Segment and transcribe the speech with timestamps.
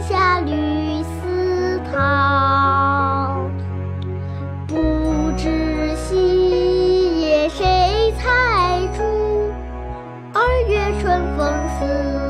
[0.00, 3.48] 下绿丝绦。
[4.66, 9.52] 不知细叶谁裁出？
[10.32, 12.29] 二月春风似